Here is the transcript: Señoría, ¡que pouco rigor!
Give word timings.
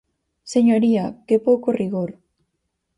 Señoría, 0.53 1.05
¡que 1.27 1.37
pouco 1.47 1.67
rigor! 1.81 2.09